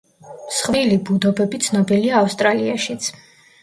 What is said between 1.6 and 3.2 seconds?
ცნობილია ავსტრალიაშიც.